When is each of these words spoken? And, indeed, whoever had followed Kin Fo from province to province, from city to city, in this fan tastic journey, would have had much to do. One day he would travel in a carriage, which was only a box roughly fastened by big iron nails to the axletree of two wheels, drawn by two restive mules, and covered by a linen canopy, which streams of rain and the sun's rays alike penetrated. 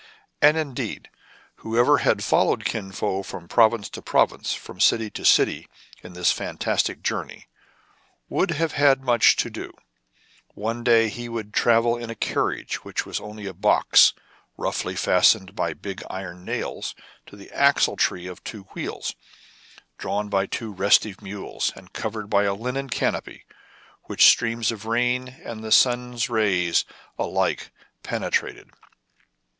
And, 0.41 0.57
indeed, 0.57 1.11
whoever 1.57 1.99
had 1.99 2.23
followed 2.23 2.65
Kin 2.65 2.91
Fo 2.91 3.21
from 3.21 3.47
province 3.47 3.87
to 3.91 4.01
province, 4.01 4.51
from 4.51 4.79
city 4.79 5.11
to 5.11 5.23
city, 5.23 5.67
in 6.01 6.13
this 6.13 6.31
fan 6.31 6.57
tastic 6.57 7.03
journey, 7.03 7.47
would 8.27 8.49
have 8.49 8.71
had 8.71 9.03
much 9.03 9.35
to 9.35 9.51
do. 9.51 9.71
One 10.55 10.83
day 10.83 11.07
he 11.07 11.29
would 11.29 11.53
travel 11.53 11.97
in 11.97 12.09
a 12.09 12.15
carriage, 12.15 12.83
which 12.83 13.05
was 13.05 13.19
only 13.19 13.45
a 13.45 13.53
box 13.53 14.13
roughly 14.57 14.95
fastened 14.95 15.55
by 15.55 15.75
big 15.75 16.01
iron 16.09 16.43
nails 16.45 16.95
to 17.27 17.35
the 17.35 17.51
axletree 17.51 18.25
of 18.25 18.43
two 18.43 18.63
wheels, 18.73 19.13
drawn 19.99 20.29
by 20.29 20.47
two 20.47 20.73
restive 20.73 21.21
mules, 21.21 21.71
and 21.75 21.93
covered 21.93 22.27
by 22.27 22.45
a 22.45 22.55
linen 22.55 22.89
canopy, 22.89 23.45
which 24.05 24.25
streams 24.31 24.71
of 24.71 24.87
rain 24.87 25.27
and 25.45 25.63
the 25.63 25.71
sun's 25.71 26.27
rays 26.27 26.85
alike 27.19 27.69
penetrated. 28.01 28.71